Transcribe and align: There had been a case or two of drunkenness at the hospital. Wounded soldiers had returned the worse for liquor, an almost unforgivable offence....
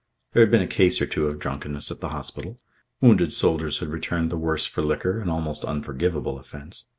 There 0.33 0.41
had 0.41 0.49
been 0.49 0.63
a 0.63 0.67
case 0.67 0.99
or 0.99 1.05
two 1.05 1.27
of 1.27 1.37
drunkenness 1.37 1.91
at 1.91 1.99
the 1.99 2.09
hospital. 2.09 2.59
Wounded 3.01 3.31
soldiers 3.31 3.77
had 3.77 3.89
returned 3.89 4.31
the 4.31 4.35
worse 4.35 4.65
for 4.65 4.81
liquor, 4.81 5.19
an 5.19 5.29
almost 5.29 5.63
unforgivable 5.63 6.39
offence.... 6.39 6.85